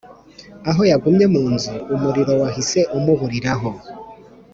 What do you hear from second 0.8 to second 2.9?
yagumye mu nzu umuriro wahise